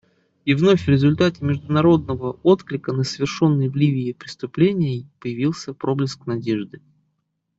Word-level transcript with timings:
И 0.45 0.55
вновь 0.55 0.81
в 0.81 0.87
результате 0.87 1.45
международного 1.45 2.31
отклика 2.41 2.91
на 2.91 3.03
совершенные 3.03 3.69
в 3.69 3.75
Ливии 3.75 4.13
преступления 4.13 5.07
появился 5.19 5.75
проблеск 5.75 6.25
надежды. 6.25 6.81